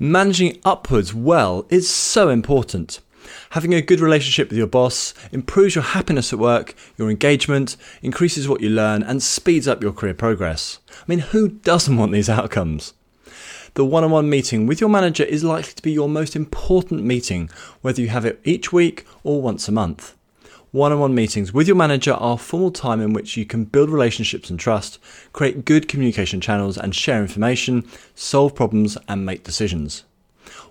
[0.00, 3.00] Managing upwards well is so important.
[3.50, 8.48] Having a good relationship with your boss improves your happiness at work, your engagement, increases
[8.48, 10.78] what you learn, and speeds up your career progress.
[10.88, 12.94] I mean, who doesn't want these outcomes?
[13.74, 17.02] The one on one meeting with your manager is likely to be your most important
[17.02, 20.14] meeting, whether you have it each week or once a month.
[20.70, 23.88] One on one meetings with your manager are formal time in which you can build
[23.88, 24.98] relationships and trust,
[25.32, 30.04] create good communication channels and share information, solve problems, and make decisions.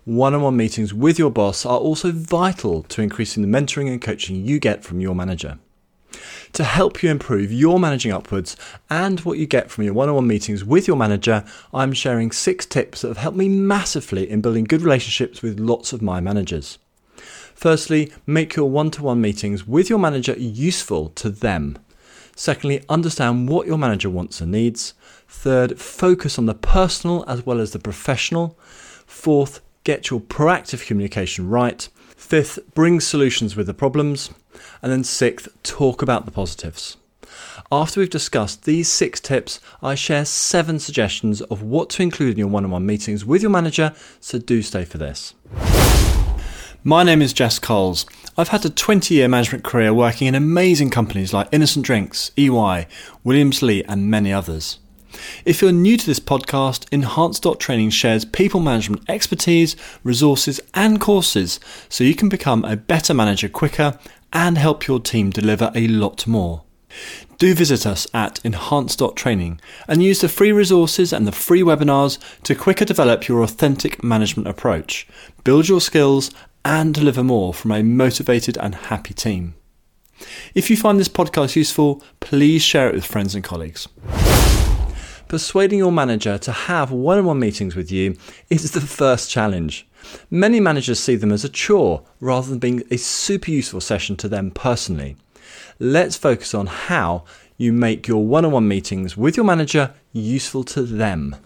[0.06, 4.00] One on one meetings with your boss are also vital to increasing the mentoring and
[4.00, 5.58] coaching you get from your manager.
[6.54, 8.56] To help you improve your managing upwards
[8.92, 12.32] and what you get from your one on one meetings with your manager, I'm sharing
[12.32, 16.20] six tips that have helped me massively in building good relationships with lots of my
[16.20, 16.78] managers.
[17.58, 21.80] Firstly, make your one to one meetings with your manager useful to them.
[22.36, 24.94] Secondly, understand what your manager wants and needs.
[25.28, 28.60] Third, focus on the personal as well as the professional.
[29.08, 31.90] Fourth, get your proactive communication right.
[32.16, 34.30] Fifth, bring solutions with the problems.
[34.84, 36.98] And then sixth, talk about the positives.
[37.72, 42.38] After we've discussed these six tips, I share seven suggestions of what to include in
[42.38, 45.34] your one on one meetings with your manager, so do stay for this.
[46.88, 48.06] My name is Jess Coles.
[48.38, 52.88] I've had a 20 year management career working in amazing companies like Innocent Drinks, EY,
[53.26, 54.80] Williams Lea, and many others.
[55.44, 61.60] If you're new to this podcast, Enhance Training shares people management expertise, resources, and courses
[61.90, 64.00] so you can become a better manager quicker
[64.32, 66.64] and help your team deliver a lot more.
[67.38, 72.56] Do visit us at enhance.training and use the free resources and the free webinars to
[72.56, 75.06] quicker develop your authentic management approach,
[75.44, 76.32] build your skills,
[76.68, 79.56] and deliver more from a motivated and happy team.
[80.54, 83.88] If you find this podcast useful, please share it with friends and colleagues.
[85.30, 88.18] Persuading your manager to have one on one meetings with you
[88.50, 89.88] is the first challenge.
[90.30, 94.28] Many managers see them as a chore rather than being a super useful session to
[94.28, 95.16] them personally.
[95.80, 97.24] Let's focus on how
[97.56, 101.38] you make your one on one meetings with your manager useful to them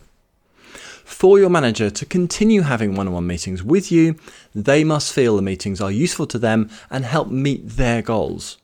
[1.12, 4.16] for your manager to continue having one on one meetings with you,
[4.56, 8.58] they must feel the meetings are useful to them and help meet their goals.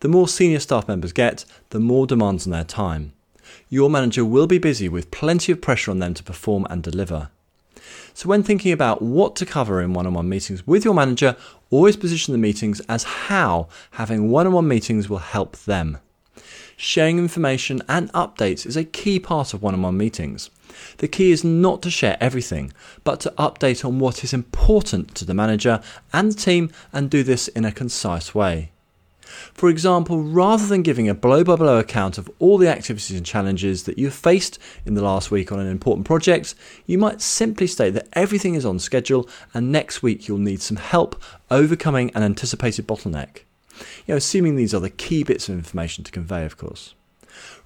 [0.00, 3.12] The more senior staff members get, the more demands on their time.
[3.68, 7.30] Your manager will be busy with plenty of pressure on them to perform and deliver.
[8.14, 11.36] So, when thinking about what to cover in one on one meetings with your manager,
[11.70, 15.98] always position the meetings as how having one on one meetings will help them.
[16.76, 20.50] Sharing information and updates is a key part of one on one meetings.
[20.98, 22.72] The key is not to share everything,
[23.04, 25.80] but to update on what is important to the manager
[26.12, 28.70] and the team and do this in a concise way.
[29.52, 33.26] For example, rather than giving a blow by blow account of all the activities and
[33.26, 36.54] challenges that you've faced in the last week on an important project,
[36.86, 40.76] you might simply state that everything is on schedule and next week you'll need some
[40.76, 41.20] help
[41.50, 43.45] overcoming an anticipated bottleneck.
[44.06, 46.94] You know, assuming these are the key bits of information to convey, of course.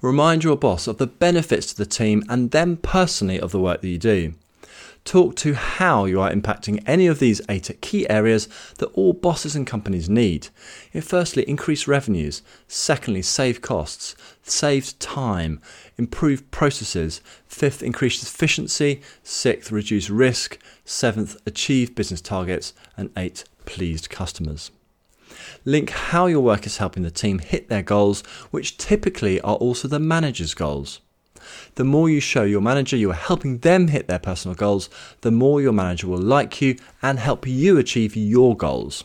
[0.01, 3.81] Remind your boss of the benefits to the team and them personally of the work
[3.81, 4.33] that you do.
[5.03, 9.55] Talk to how you are impacting any of these eight key areas that all bosses
[9.55, 10.49] and companies need.
[11.01, 12.43] firstly, increase revenues.
[12.67, 14.15] Secondly, save costs.
[14.43, 15.59] Save time.
[15.97, 17.21] Improve processes.
[17.47, 19.01] Fifth, increase efficiency.
[19.23, 20.59] Sixth, reduce risk.
[20.85, 22.73] Seventh, achieve business targets.
[22.95, 24.69] And eight, pleased customers.
[25.65, 28.21] Link how your work is helping the team hit their goals,
[28.51, 31.01] which typically are also the manager's goals.
[31.75, 34.89] The more you show your manager you are helping them hit their personal goals,
[35.21, 39.03] the more your manager will like you and help you achieve your goals.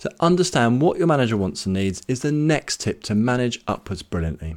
[0.00, 4.02] To understand what your manager wants and needs is the next tip to manage upwards
[4.02, 4.56] brilliantly.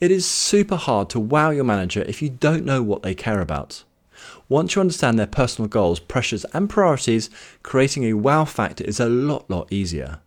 [0.00, 3.40] It is super hard to wow your manager if you don't know what they care
[3.40, 3.84] about.
[4.52, 7.30] Once you understand their personal goals, pressures, and priorities,
[7.62, 10.18] creating a wow factor is a lot, lot easier.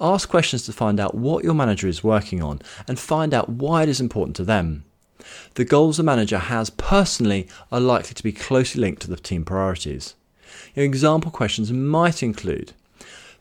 [0.00, 3.82] Ask questions to find out what your manager is working on and find out why
[3.82, 4.84] it is important to them.
[5.54, 9.44] The goals the manager has personally are likely to be closely linked to the team
[9.44, 10.14] priorities.
[10.76, 12.72] Your example questions might include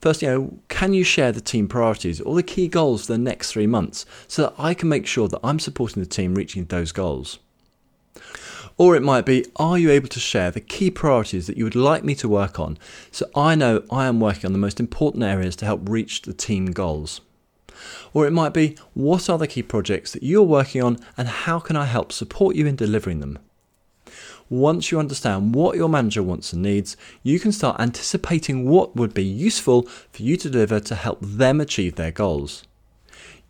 [0.02, 3.20] First, you know, can you share the team priorities or the key goals for the
[3.20, 6.66] next three months so that I can make sure that I'm supporting the team reaching
[6.66, 7.38] those goals?
[8.80, 11.76] Or it might be, are you able to share the key priorities that you would
[11.76, 12.78] like me to work on
[13.12, 16.34] so I know I am working on the most important areas to help reach the
[16.34, 17.20] team goals?
[18.14, 21.60] Or it might be, what are the key projects that you're working on and how
[21.60, 23.38] can I help support you in delivering them?
[24.50, 29.14] Once you understand what your manager wants and needs, you can start anticipating what would
[29.14, 29.82] be useful
[30.14, 32.64] for you to deliver to help them achieve their goals.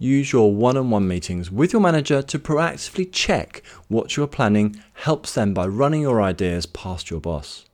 [0.01, 4.27] Use your one on one meetings with your manager to proactively check what you are
[4.27, 7.65] planning helps them by running your ideas past your boss.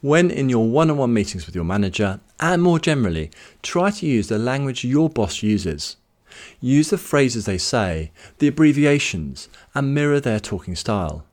[0.00, 3.30] When in your one on one meetings with your manager, and more generally,
[3.62, 5.96] try to use the language your boss uses.
[6.60, 11.24] Use the phrases they say, the abbreviations, and mirror their talking style.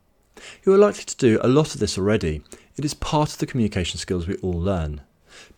[0.63, 2.44] You are likely to do a lot of this already.
[2.78, 5.02] It is part of the communication skills we all learn.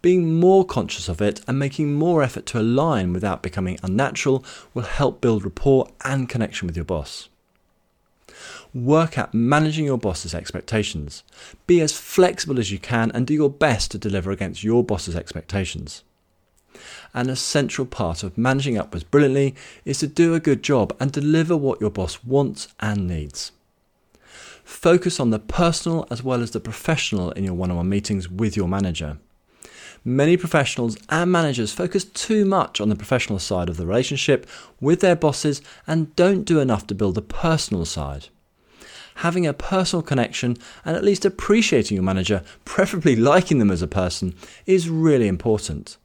[0.01, 4.43] Being more conscious of it and making more effort to align without becoming unnatural
[4.73, 7.29] will help build rapport and connection with your boss.
[8.73, 11.23] Work at managing your boss's expectations.
[11.65, 15.15] Be as flexible as you can and do your best to deliver against your boss's
[15.15, 16.03] expectations.
[17.13, 21.57] An essential part of managing upwards brilliantly is to do a good job and deliver
[21.57, 23.51] what your boss wants and needs.
[24.63, 28.29] Focus on the personal as well as the professional in your one on one meetings
[28.29, 29.17] with your manager.
[30.07, 34.47] Many professionals and managers focus too much on the professional side of the relationship
[34.79, 38.29] with their bosses and don't do enough to build the personal side
[39.17, 40.55] having a personal connection
[40.85, 45.97] and at least appreciating your manager, preferably liking them as a person, is really important.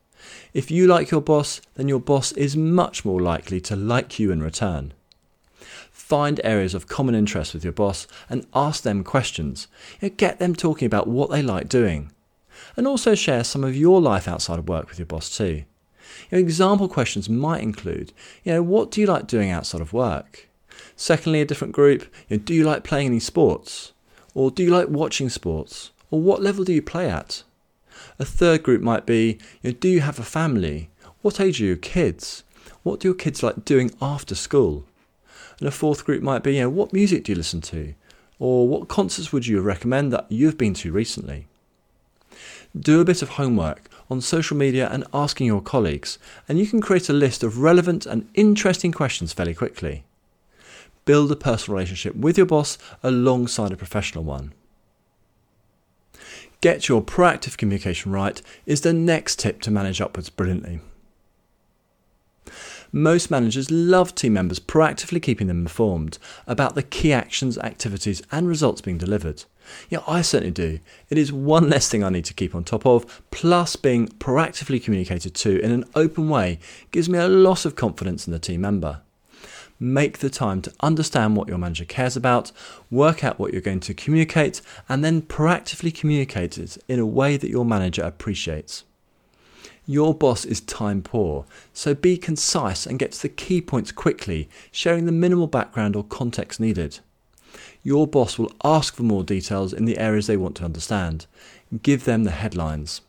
[0.55, 4.33] If you like your boss, then your boss is much more likely to like you
[4.33, 4.95] in return.
[5.91, 9.69] Find areas of common interest with your boss and ask them questions.
[10.17, 12.11] Get them talking about what they like doing.
[12.77, 15.65] And also share some of your life outside of work with your boss too.
[16.31, 18.13] Your example questions might include,
[18.45, 20.49] you know, what do you like doing outside of work?
[20.97, 23.93] Secondly, a different group, you know, do you like playing any sports?
[24.35, 25.91] Or do you like watching sports?
[26.11, 27.43] Or what level do you play at?
[28.19, 30.91] A third group might be, you know, do you have a family?
[31.23, 32.45] What age are your kids?
[32.83, 34.85] What do your kids like doing after school?
[35.59, 37.95] And a fourth group might be, you know, what music do you listen to?
[38.39, 41.47] Or what concerts would you recommend that you've been to recently?
[42.79, 46.81] Do a bit of homework on social media and asking your colleagues, and you can
[46.81, 50.05] create a list of relevant and interesting questions fairly quickly.
[51.05, 54.53] Build a personal relationship with your boss alongside a professional one.
[56.61, 60.81] Get your proactive communication right is the next tip to manage upwards brilliantly.
[62.95, 68.47] Most managers love team members proactively keeping them informed about the key actions, activities, and
[68.47, 69.45] results being delivered.
[69.89, 70.79] Yeah, I certainly do.
[71.09, 74.83] It is one less thing I need to keep on top of, plus being proactively
[74.83, 76.59] communicated to in an open way
[76.91, 79.01] gives me a lot of confidence in the team member
[79.83, 82.53] make the time to understand what your manager cares about,
[82.89, 87.37] work out what you're going to communicate, and then proactively communicate it in a way
[87.37, 88.85] that your manager appreciates.
[89.87, 94.49] Your boss is time poor, so be concise and get to the key points quickly,
[94.71, 97.01] sharing the minimal background or context needed.
[97.83, 101.27] Your boss will ask for more details in the areas they want to understand.
[101.83, 103.01] Give them the headlines.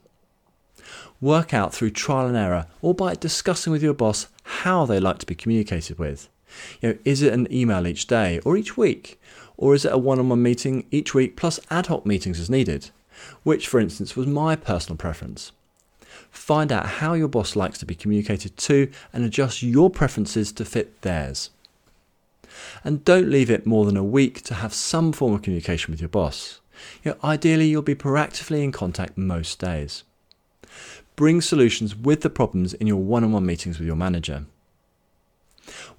[1.22, 5.20] Work out through trial and error or by discussing with your boss how they like
[5.20, 6.28] to be communicated with.
[6.82, 9.22] You know, is it an email each day or each week?
[9.58, 12.50] Or is it a one on one meeting each week plus ad hoc meetings as
[12.50, 12.90] needed?
[13.44, 15.52] Which, for instance, was my personal preference.
[16.34, 20.66] Find out how your boss likes to be communicated to and adjust your preferences to
[20.66, 21.52] fit theirs.
[22.84, 26.02] And don't leave it more than a week to have some form of communication with
[26.02, 26.60] your boss.
[27.04, 30.04] You know, ideally, you'll be proactively in contact most days.
[31.16, 34.46] Bring solutions with the problems in your one on one meetings with your manager.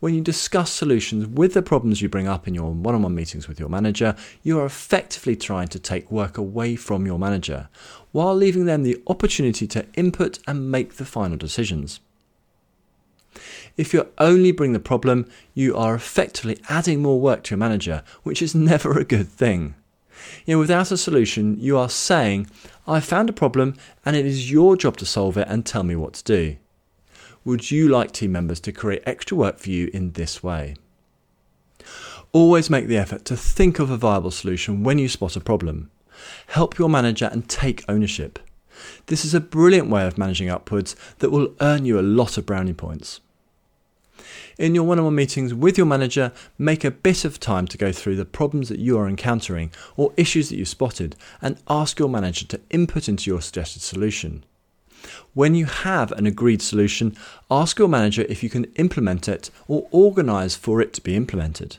[0.01, 3.15] When you discuss solutions with the problems you bring up in your one on one
[3.15, 7.69] meetings with your manager, you are effectively trying to take work away from your manager
[8.13, 12.01] while leaving them the opportunity to input and make the final decisions.
[13.77, 18.03] If you only bring the problem, you are effectively adding more work to your manager,
[18.23, 19.75] which is never a good thing.
[20.47, 22.49] You know, without a solution, you are saying,
[22.87, 23.75] I found a problem
[24.05, 26.57] and it is your job to solve it and tell me what to do.
[27.45, 30.77] Would you like team members to create extra work for you in this way?
[32.33, 35.91] Always make the effort to think of a viable solution when you spot a problem.
[36.49, 38.39] Help your manager and take ownership.
[39.07, 42.47] This is a brilliant way of managing upwards that will earn you a lot of
[42.47, 43.21] brownie points.
[44.57, 47.77] In your one on one meetings with your manager, make a bit of time to
[47.77, 51.99] go through the problems that you are encountering or issues that you've spotted and ask
[51.99, 54.45] your manager to input into your suggested solution.
[55.35, 57.17] When you have an agreed solution,
[57.51, 61.79] ask your manager if you can implement it or organise for it to be implemented.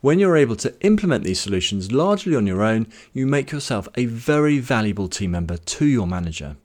[0.00, 4.06] When you're able to implement these solutions largely on your own, you make yourself a
[4.06, 6.56] very valuable team member to your manager.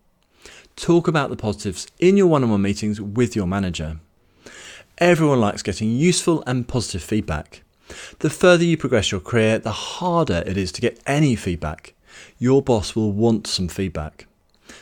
[0.76, 4.00] Talk about the positives in your one on one meetings with your manager.
[4.98, 7.64] Everyone likes getting useful and positive feedback.
[8.20, 11.94] The further you progress your career, the harder it is to get any feedback.
[12.38, 14.28] Your boss will want some feedback.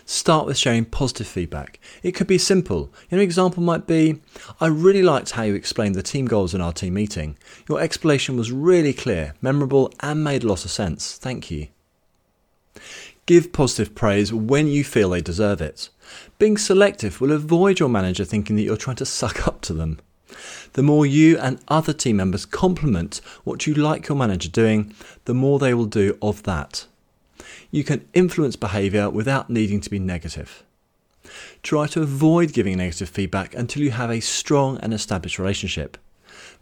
[0.05, 1.79] Start with sharing positive feedback.
[2.03, 2.91] It could be simple.
[3.11, 4.21] An example might be
[4.59, 7.37] I really liked how you explained the team goals in our team meeting.
[7.67, 11.17] Your explanation was really clear, memorable, and made a lot of sense.
[11.17, 11.67] Thank you.
[13.25, 15.89] Give positive praise when you feel they deserve it.
[16.39, 19.99] Being selective will avoid your manager thinking that you're trying to suck up to them.
[20.73, 24.93] The more you and other team members compliment what you like your manager doing,
[25.25, 26.85] the more they will do of that
[27.71, 30.63] you can influence behaviour without needing to be negative.
[31.61, 35.97] Try to avoid giving negative feedback until you have a strong and established relationship.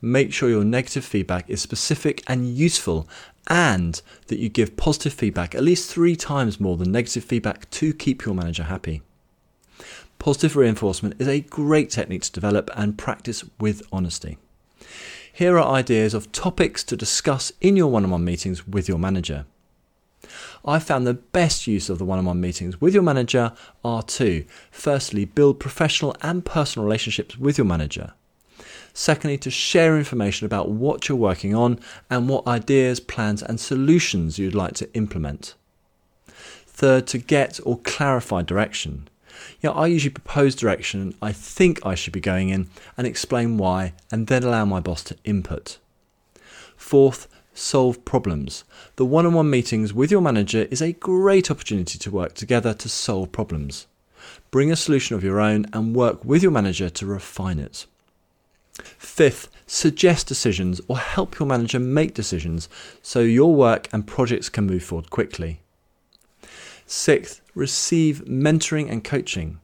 [0.02, 3.08] Make sure your negative feedback is specific and useful,
[3.48, 7.94] and that you give positive feedback at least three times more than negative feedback to
[7.94, 9.02] keep your manager happy.
[10.18, 14.38] Positive reinforcement is a great technique to develop and practice with honesty.
[15.32, 18.98] Here are ideas of topics to discuss in your one on one meetings with your
[18.98, 19.46] manager.
[20.64, 24.04] I found the best use of the one on one meetings with your manager are
[24.04, 24.46] two.
[24.72, 28.14] Firstly, build professional and personal relationships with your manager.
[28.94, 34.40] Secondly, to share information about what you're working on and what ideas, plans, and solutions
[34.40, 35.54] you'd like to implement.
[36.66, 39.10] Third, to get or clarify direction.
[39.60, 43.94] Yeah, I usually propose direction I think I should be going in and explain why,
[44.12, 45.78] and then allow my boss to input.
[46.78, 48.64] Fourth, solve problems.
[48.98, 52.74] The one on one meetings with your manager is a great opportunity to work together
[52.76, 53.88] to solve problems.
[54.52, 57.86] Bring a solution of your own and work with your manager to refine it.
[58.82, 62.68] Fifth, suggest decisions or help your manager make decisions
[63.02, 65.62] so your work and projects can move forward quickly.
[66.86, 69.60] Sixth, receive mentoring and coaching.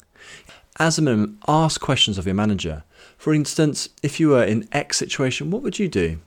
[0.79, 2.83] As a minimum, ask questions of your manager.
[3.17, 6.19] For instance, if you were in X situation, what would you do?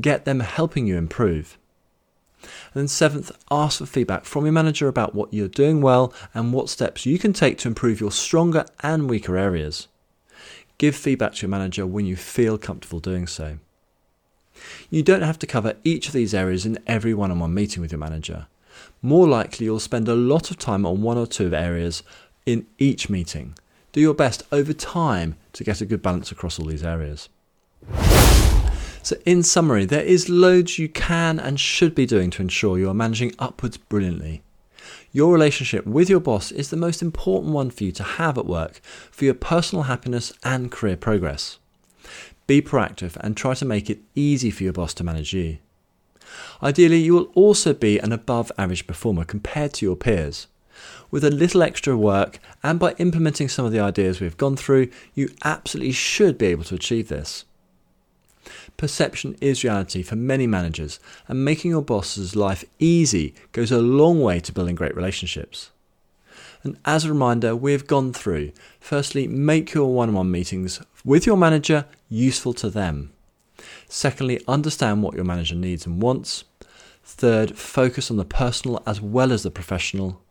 [0.00, 1.58] Get them helping you improve.
[2.42, 6.52] And then, seventh, ask for feedback from your manager about what you're doing well and
[6.52, 9.88] what steps you can take to improve your stronger and weaker areas.
[10.78, 13.58] Give feedback to your manager when you feel comfortable doing so.
[14.90, 17.80] You don't have to cover each of these areas in every one on one meeting
[17.80, 18.46] with your manager.
[19.02, 22.02] More likely, you'll spend a lot of time on one or two areas
[22.46, 23.56] in each meeting.
[23.92, 27.28] Do your best over time to get a good balance across all these areas.
[29.08, 32.90] So, in summary, there is loads you can and should be doing to ensure you
[32.90, 34.42] are managing upwards brilliantly.
[35.12, 38.44] Your relationship with your boss is the most important one for you to have at
[38.44, 41.58] work for your personal happiness and career progress.
[42.46, 45.56] Be proactive and try to make it easy for your boss to manage you.
[46.62, 50.48] Ideally, you will also be an above average performer compared to your peers.
[51.10, 54.90] With a little extra work and by implementing some of the ideas we've gone through,
[55.14, 57.46] you absolutely should be able to achieve this.
[58.78, 64.22] Perception is reality for many managers, and making your boss's life easy goes a long
[64.22, 65.72] way to building great relationships.
[66.62, 71.26] And as a reminder, we've gone through firstly, make your one on one meetings with
[71.26, 73.12] your manager useful to them.
[73.88, 76.44] Secondly, understand what your manager needs and wants.
[77.02, 80.22] Third, focus on the personal as well as the professional.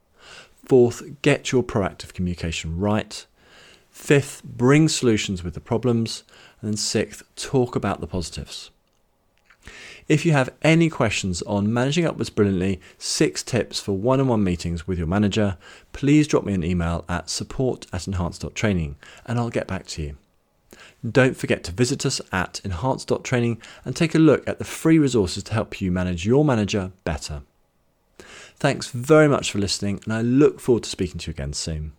[0.64, 3.26] Fourth, get your proactive communication right.
[3.90, 6.24] Fifth, bring solutions with the problems.
[6.62, 8.72] And then sixth, talk about the positives.
[10.08, 14.44] If you have any questions on managing upwards brilliantly, six tips for one on one
[14.44, 15.58] meetings with your manager,
[15.92, 18.96] please drop me an email at support at enhance.training
[19.26, 20.18] and I'll get back to you.
[21.08, 25.44] Don't forget to visit us at enhance.training and take a look at the free resources
[25.44, 27.42] to help you manage your manager better.
[28.56, 31.92] Thanks very much for listening, and I look forward to speaking to you again soon.